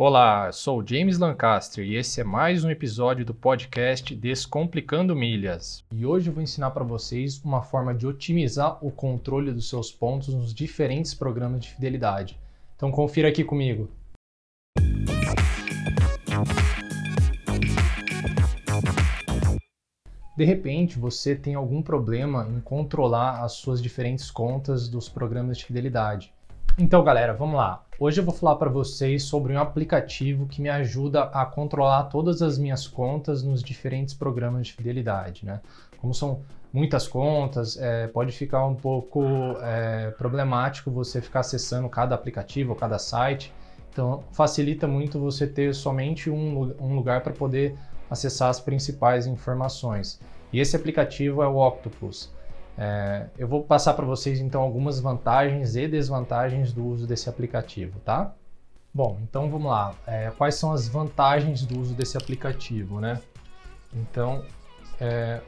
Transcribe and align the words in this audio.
Olá, 0.00 0.52
sou 0.52 0.86
James 0.86 1.18
Lancaster 1.18 1.84
e 1.84 1.96
esse 1.96 2.20
é 2.20 2.24
mais 2.24 2.62
um 2.62 2.70
episódio 2.70 3.24
do 3.24 3.34
podcast 3.34 4.14
Descomplicando 4.14 5.16
Milhas. 5.16 5.84
E 5.90 6.06
hoje 6.06 6.30
eu 6.30 6.32
vou 6.32 6.40
ensinar 6.40 6.70
para 6.70 6.84
vocês 6.84 7.42
uma 7.42 7.62
forma 7.62 7.92
de 7.92 8.06
otimizar 8.06 8.78
o 8.80 8.92
controle 8.92 9.50
dos 9.50 9.68
seus 9.68 9.90
pontos 9.90 10.32
nos 10.32 10.54
diferentes 10.54 11.14
programas 11.14 11.62
de 11.62 11.70
fidelidade. 11.70 12.38
Então 12.76 12.92
confira 12.92 13.28
aqui 13.28 13.42
comigo. 13.42 13.90
De 20.36 20.44
repente, 20.44 20.96
você 20.96 21.34
tem 21.34 21.56
algum 21.56 21.82
problema 21.82 22.48
em 22.48 22.60
controlar 22.60 23.42
as 23.42 23.54
suas 23.54 23.82
diferentes 23.82 24.30
contas 24.30 24.88
dos 24.88 25.08
programas 25.08 25.58
de 25.58 25.64
fidelidade. 25.64 26.32
Então, 26.80 27.02
galera, 27.02 27.34
vamos 27.34 27.56
lá. 27.56 27.82
Hoje 27.98 28.20
eu 28.20 28.24
vou 28.24 28.32
falar 28.32 28.54
para 28.54 28.70
vocês 28.70 29.24
sobre 29.24 29.52
um 29.52 29.58
aplicativo 29.58 30.46
que 30.46 30.62
me 30.62 30.68
ajuda 30.68 31.24
a 31.24 31.44
controlar 31.44 32.04
todas 32.04 32.40
as 32.40 32.56
minhas 32.56 32.86
contas 32.86 33.42
nos 33.42 33.64
diferentes 33.64 34.14
programas 34.14 34.68
de 34.68 34.74
fidelidade, 34.74 35.44
né? 35.44 35.60
Como 36.00 36.14
são 36.14 36.40
muitas 36.72 37.08
contas, 37.08 37.76
é, 37.76 38.06
pode 38.06 38.30
ficar 38.30 38.64
um 38.64 38.76
pouco 38.76 39.24
é, 39.60 40.12
problemático 40.12 40.88
você 40.88 41.20
ficar 41.20 41.40
acessando 41.40 41.88
cada 41.88 42.14
aplicativo 42.14 42.76
cada 42.76 42.96
site. 42.96 43.52
Então, 43.90 44.22
facilita 44.30 44.86
muito 44.86 45.18
você 45.18 45.48
ter 45.48 45.74
somente 45.74 46.30
um, 46.30 46.76
um 46.78 46.94
lugar 46.94 47.22
para 47.22 47.32
poder 47.32 47.74
acessar 48.08 48.50
as 48.50 48.60
principais 48.60 49.26
informações. 49.26 50.20
E 50.52 50.60
esse 50.60 50.76
aplicativo 50.76 51.42
é 51.42 51.48
o 51.48 51.56
Octopus. 51.56 52.37
É, 52.80 53.26
eu 53.36 53.48
vou 53.48 53.64
passar 53.64 53.94
para 53.94 54.06
vocês 54.06 54.38
então 54.38 54.62
algumas 54.62 55.00
vantagens 55.00 55.74
e 55.74 55.88
desvantagens 55.88 56.72
do 56.72 56.86
uso 56.86 57.08
desse 57.08 57.28
aplicativo, 57.28 57.98
tá? 58.04 58.32
Bom, 58.94 59.18
então 59.22 59.50
vamos 59.50 59.68
lá. 59.68 59.94
É, 60.06 60.30
quais 60.38 60.54
são 60.54 60.72
as 60.72 60.86
vantagens 60.86 61.66
do 61.66 61.80
uso 61.80 61.92
desse 61.92 62.16
aplicativo, 62.16 63.00
né? 63.00 63.20
Então, 63.92 64.44
é, 65.00 65.40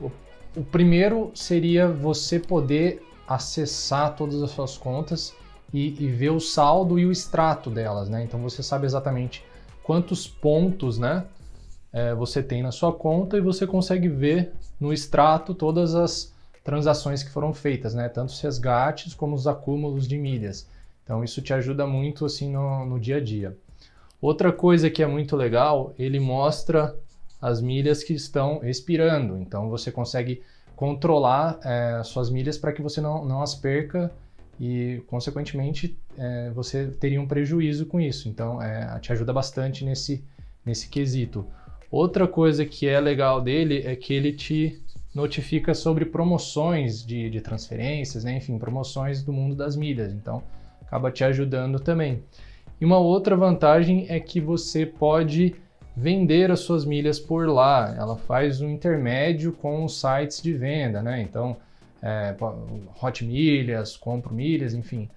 o, 0.00 0.10
o 0.56 0.64
primeiro 0.64 1.32
seria 1.34 1.88
você 1.88 2.38
poder 2.38 3.02
acessar 3.26 4.14
todas 4.14 4.40
as 4.40 4.50
suas 4.52 4.76
contas 4.76 5.34
e, 5.72 6.04
e, 6.04 6.08
ver 6.08 6.30
o 6.30 6.38
saldo 6.38 7.00
e 7.00 7.06
o 7.06 7.10
extrato 7.10 7.68
delas, 7.68 8.08
né? 8.08 8.22
Então 8.22 8.40
você 8.40 8.62
sabe 8.62 8.86
exatamente 8.86 9.44
quantos 9.82 10.28
pontos, 10.28 10.98
né? 10.98 11.24
É, 11.92 12.14
você 12.14 12.42
tem 12.42 12.62
na 12.62 12.70
sua 12.70 12.92
conta 12.92 13.36
e 13.36 13.40
você 13.40 13.66
consegue 13.66 14.08
ver 14.08 14.52
no 14.80 14.92
extrato 14.92 15.54
todas 15.54 15.94
as 15.94 16.33
transações 16.64 17.22
que 17.22 17.30
foram 17.30 17.52
feitas, 17.52 17.94
né? 17.94 18.08
Tanto 18.08 18.30
os 18.30 18.40
resgates 18.40 19.14
como 19.14 19.36
os 19.36 19.46
acúmulos 19.46 20.08
de 20.08 20.16
milhas. 20.16 20.66
Então 21.04 21.22
isso 21.22 21.42
te 21.42 21.52
ajuda 21.52 21.86
muito 21.86 22.24
assim 22.24 22.50
no, 22.50 22.86
no 22.86 22.98
dia 22.98 23.18
a 23.18 23.20
dia. 23.20 23.56
Outra 24.20 24.50
coisa 24.50 24.88
que 24.88 25.02
é 25.02 25.06
muito 25.06 25.36
legal, 25.36 25.94
ele 25.98 26.18
mostra 26.18 26.96
as 27.40 27.60
milhas 27.60 28.02
que 28.02 28.14
estão 28.14 28.64
expirando. 28.64 29.36
Então 29.36 29.68
você 29.68 29.92
consegue 29.92 30.42
controlar 30.74 31.60
é, 31.62 32.02
suas 32.02 32.30
milhas 32.30 32.56
para 32.56 32.72
que 32.72 32.80
você 32.80 33.00
não, 33.00 33.24
não 33.24 33.42
as 33.42 33.54
perca 33.54 34.10
e, 34.58 35.02
consequentemente, 35.06 35.98
é, 36.16 36.50
você 36.50 36.86
teria 36.86 37.20
um 37.20 37.26
prejuízo 37.26 37.86
com 37.86 38.00
isso. 38.00 38.28
Então, 38.28 38.60
é, 38.62 38.98
te 39.00 39.12
ajuda 39.12 39.32
bastante 39.32 39.84
nesse, 39.84 40.24
nesse 40.64 40.88
quesito. 40.88 41.46
Outra 41.90 42.26
coisa 42.26 42.64
que 42.64 42.88
é 42.88 42.98
legal 43.00 43.40
dele 43.40 43.82
é 43.84 43.94
que 43.94 44.12
ele 44.12 44.32
te 44.32 44.82
notifica 45.14 45.74
sobre 45.74 46.04
promoções 46.04 47.04
de, 47.04 47.30
de 47.30 47.40
transferências, 47.40 48.24
né? 48.24 48.36
enfim, 48.36 48.58
promoções 48.58 49.22
do 49.22 49.32
mundo 49.32 49.54
das 49.54 49.76
milhas. 49.76 50.12
Então, 50.12 50.42
acaba 50.82 51.10
te 51.10 51.22
ajudando 51.22 51.78
também. 51.78 52.22
E 52.80 52.84
uma 52.84 52.98
outra 52.98 53.36
vantagem 53.36 54.06
é 54.08 54.18
que 54.18 54.40
você 54.40 54.84
pode 54.84 55.54
vender 55.96 56.50
as 56.50 56.60
suas 56.60 56.84
milhas 56.84 57.20
por 57.20 57.48
lá. 57.48 57.94
Ela 57.96 58.16
faz 58.16 58.60
um 58.60 58.68
intermédio 58.68 59.52
com 59.52 59.84
os 59.84 60.00
sites 60.00 60.42
de 60.42 60.52
venda, 60.52 61.00
né? 61.00 61.22
Então, 61.22 61.56
é, 62.02 62.34
Hot 63.00 63.24
Milhas, 63.24 63.96
Compro 63.96 64.34
Milhas, 64.34 64.74
enfim, 64.74 65.08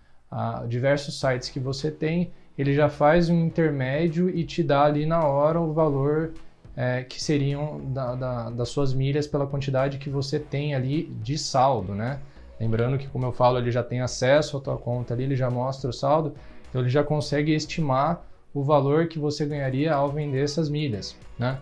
diversos 0.68 1.20
sites 1.20 1.50
que 1.50 1.60
você 1.60 1.90
tem, 1.90 2.32
ele 2.58 2.74
já 2.74 2.90
faz 2.90 3.30
um 3.30 3.46
intermédio 3.46 4.30
e 4.30 4.44
te 4.44 4.64
dá 4.64 4.84
ali 4.84 5.06
na 5.06 5.26
hora 5.26 5.60
o 5.60 5.74
valor 5.74 6.34
é, 6.78 7.04
que 7.04 7.22
seriam 7.22 7.82
da, 7.92 8.14
da, 8.14 8.50
das 8.52 8.70
suas 8.70 8.94
milhas 8.94 9.26
pela 9.26 9.48
quantidade 9.48 9.98
que 9.98 10.12
você 10.12 10.38
tem 10.38 10.76
ali 10.76 11.06
de 11.24 11.36
saldo, 11.36 11.96
né? 11.96 12.20
Lembrando 12.60 13.00
que, 13.00 13.08
como 13.08 13.26
eu 13.26 13.32
falo, 13.32 13.58
ele 13.58 13.72
já 13.72 13.82
tem 13.82 14.02
acesso 14.02 14.58
à 14.58 14.62
tua 14.62 14.78
conta 14.78 15.16
ali, 15.16 15.24
ele 15.24 15.36
já 15.36 15.50
mostra 15.50 15.90
o 15.90 15.94
saldo, 15.94 16.36
então 16.70 16.82
ele 16.82 16.90
já 16.90 17.04
consegue 17.04 17.54
estimar 17.54 18.24
o 18.54 18.64
valor 18.64 19.08
que 19.08 19.18
você 19.18 19.46
ganharia 19.46 19.94
ao 19.94 20.10
vender 20.10 20.44
essas 20.44 20.70
milhas, 20.70 21.16
né? 21.38 21.60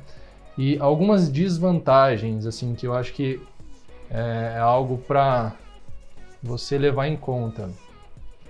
E 0.57 0.77
algumas 0.79 1.29
desvantagens, 1.29 2.45
assim, 2.45 2.75
que 2.75 2.85
eu 2.85 2.93
acho 2.93 3.13
que 3.13 3.41
é, 4.09 4.55
é 4.55 4.59
algo 4.59 4.97
para 4.97 5.53
você 6.43 6.77
levar 6.77 7.07
em 7.07 7.15
conta. 7.15 7.69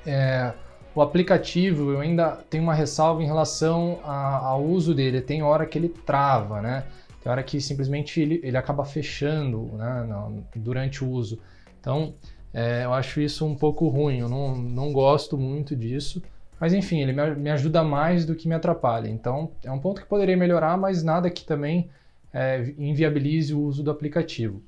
É, 0.06 0.52
o 0.96 1.02
aplicativo, 1.02 1.92
eu 1.92 2.00
ainda 2.00 2.38
tenho 2.50 2.64
uma 2.64 2.74
ressalva 2.74 3.22
em 3.22 3.26
relação 3.26 4.00
a, 4.04 4.38
ao 4.38 4.64
uso 4.64 4.96
dele. 4.96 5.20
Tem 5.20 5.44
hora 5.44 5.66
que 5.66 5.78
ele 5.78 5.90
trava, 5.90 6.62
né? 6.62 6.86
Tem 7.22 7.30
hora 7.30 7.44
que 7.44 7.60
simplesmente 7.60 8.22
ele, 8.22 8.40
ele 8.42 8.56
acaba 8.56 8.86
fechando 8.86 9.64
né, 9.74 10.08
durante 10.56 11.04
o 11.04 11.10
uso. 11.10 11.38
Então, 11.82 12.14
é, 12.54 12.86
eu 12.86 12.94
acho 12.94 13.20
isso 13.20 13.46
um 13.46 13.56
pouco 13.56 13.90
ruim. 13.90 14.20
Eu 14.20 14.30
não, 14.30 14.56
não 14.56 14.94
gosto 14.94 15.38
muito 15.38 15.76
disso. 15.76 16.24
Mas 16.60 16.74
enfim, 16.74 17.02
ele 17.02 17.12
me, 17.12 17.36
me 17.36 17.50
ajuda 17.50 17.84
mais 17.84 18.26
do 18.26 18.34
que 18.34 18.48
me 18.48 18.56
atrapalha. 18.56 19.10
Então, 19.10 19.52
é 19.64 19.72
um 19.72 19.80
ponto 19.80 20.02
que 20.02 20.08
poderia 20.08 20.38
melhorar, 20.38 20.78
mas 20.78 21.04
nada 21.04 21.30
que 21.30 21.44
também 21.44 21.90
é, 22.34 22.74
inviabilize 22.78 23.54
o 23.54 23.60
uso 23.60 23.84
do 23.84 23.92
aplicativo. 23.92 24.64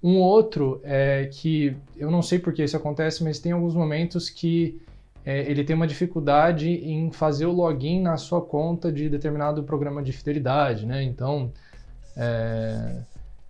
Um 0.00 0.18
outro 0.18 0.80
é 0.84 1.28
que 1.32 1.76
eu 1.96 2.10
não 2.10 2.22
sei 2.22 2.38
por 2.38 2.52
que 2.52 2.62
isso 2.62 2.76
acontece, 2.76 3.24
mas 3.24 3.40
tem 3.40 3.50
alguns 3.50 3.74
momentos 3.74 4.30
que 4.30 4.80
é, 5.24 5.40
ele 5.50 5.64
tem 5.64 5.74
uma 5.74 5.86
dificuldade 5.86 6.68
em 6.68 7.10
fazer 7.10 7.46
o 7.46 7.52
login 7.52 8.00
na 8.00 8.16
sua 8.16 8.42
conta 8.42 8.92
de 8.92 9.08
determinado 9.08 9.62
programa 9.62 10.02
de 10.02 10.12
fidelidade, 10.12 10.84
né? 10.84 11.02
Então, 11.02 11.50
é, 12.16 13.00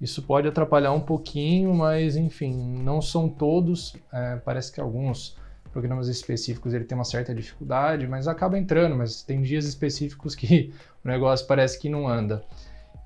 isso 0.00 0.22
pode 0.22 0.46
atrapalhar 0.46 0.92
um 0.92 1.00
pouquinho, 1.00 1.74
mas 1.74 2.16
enfim, 2.16 2.54
não 2.82 3.02
são 3.02 3.28
todos. 3.28 3.96
É, 4.12 4.36
parece 4.36 4.72
que 4.72 4.80
alguns 4.80 5.36
programas 5.72 6.06
específicos 6.06 6.72
ele 6.72 6.84
tem 6.84 6.96
uma 6.96 7.04
certa 7.04 7.34
dificuldade, 7.34 8.06
mas 8.06 8.28
acaba 8.28 8.56
entrando. 8.56 8.94
Mas 8.94 9.22
tem 9.22 9.42
dias 9.42 9.64
específicos 9.64 10.34
que 10.36 10.72
o 11.04 11.08
negócio 11.08 11.46
parece 11.46 11.78
que 11.78 11.88
não 11.88 12.06
anda. 12.06 12.44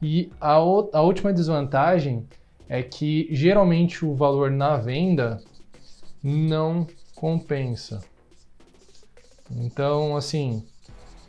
E 0.02 0.30
a, 0.38 0.52
a 0.52 1.00
última 1.00 1.32
desvantagem 1.32 2.26
é 2.68 2.82
que 2.82 3.28
geralmente 3.30 4.04
o 4.04 4.14
valor 4.14 4.50
na 4.50 4.76
venda 4.76 5.40
não 6.22 6.86
compensa. 7.14 8.00
Então, 9.60 10.16
assim, 10.16 10.64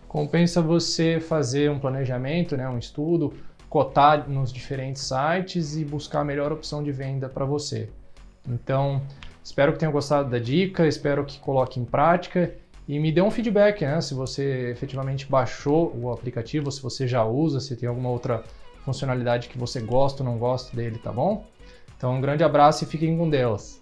compensa 0.07 0.61
você 0.61 1.19
fazer 1.19 1.69
um 1.69 1.79
planejamento, 1.79 2.55
né, 2.55 2.67
um 2.69 2.77
estudo, 2.77 3.33
cotar 3.69 4.29
nos 4.29 4.51
diferentes 4.51 5.03
sites 5.03 5.75
e 5.75 5.85
buscar 5.85 6.21
a 6.21 6.25
melhor 6.25 6.51
opção 6.51 6.83
de 6.83 6.91
venda 6.91 7.29
para 7.29 7.45
você. 7.45 7.89
Então, 8.47 9.01
espero 9.43 9.73
que 9.73 9.79
tenham 9.79 9.91
gostado 9.91 10.29
da 10.29 10.39
dica, 10.39 10.87
espero 10.87 11.23
que 11.25 11.39
coloque 11.39 11.79
em 11.79 11.85
prática 11.85 12.53
e 12.87 12.99
me 12.99 13.11
dê 13.11 13.21
um 13.21 13.29
feedback, 13.29 13.81
né, 13.85 14.01
se 14.01 14.13
você 14.13 14.71
efetivamente 14.71 15.27
baixou 15.29 15.95
o 15.95 16.11
aplicativo, 16.11 16.71
se 16.71 16.81
você 16.81 17.07
já 17.07 17.23
usa, 17.23 17.59
se 17.59 17.75
tem 17.75 17.87
alguma 17.87 18.09
outra 18.09 18.43
funcionalidade 18.83 19.49
que 19.49 19.57
você 19.57 19.79
gosta 19.79 20.23
ou 20.23 20.29
não 20.29 20.39
gosta 20.39 20.75
dele, 20.75 20.97
tá 20.97 21.11
bom? 21.11 21.45
Então, 21.95 22.15
um 22.15 22.21
grande 22.21 22.43
abraço 22.43 22.83
e 22.83 22.87
fiquem 22.87 23.17
com 23.17 23.29
Deus. 23.29 23.79